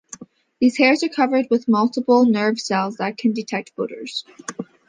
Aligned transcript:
These 0.59 0.77
hairs 0.77 1.03
are 1.03 1.09
covered 1.09 1.45
with 1.51 1.67
multiple 1.67 2.25
nerve 2.25 2.59
cells 2.59 2.97
that 2.97 3.19
can 3.19 3.33
detect 3.33 3.71
odors. 3.77 4.25